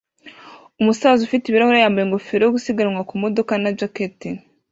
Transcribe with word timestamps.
Umusaza 0.81 1.19
ufite 1.23 1.43
ibirahuri 1.47 1.77
yambaye 1.83 2.03
ingofero 2.05 2.41
yo 2.43 2.53
gusiganwa 2.55 3.01
ku 3.09 3.13
modoka 3.23 3.53
na 3.61 3.69
jacket 3.79 4.19